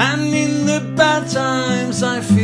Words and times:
And 0.00 0.32
in 0.32 0.64
the 0.64 0.80
bad 0.94 1.28
times 1.28 2.04
I 2.04 2.20
feel 2.20 2.37